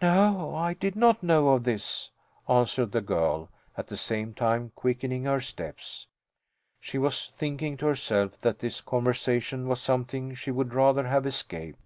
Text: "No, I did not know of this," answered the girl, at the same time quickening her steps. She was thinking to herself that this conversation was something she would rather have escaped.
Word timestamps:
"No, 0.00 0.54
I 0.54 0.74
did 0.74 0.94
not 0.94 1.24
know 1.24 1.48
of 1.48 1.64
this," 1.64 2.12
answered 2.48 2.92
the 2.92 3.00
girl, 3.00 3.50
at 3.76 3.88
the 3.88 3.96
same 3.96 4.32
time 4.32 4.70
quickening 4.76 5.24
her 5.24 5.40
steps. 5.40 6.06
She 6.78 6.98
was 6.98 7.26
thinking 7.26 7.76
to 7.78 7.86
herself 7.86 8.40
that 8.42 8.60
this 8.60 8.80
conversation 8.80 9.66
was 9.66 9.80
something 9.82 10.36
she 10.36 10.52
would 10.52 10.72
rather 10.72 11.08
have 11.08 11.26
escaped. 11.26 11.80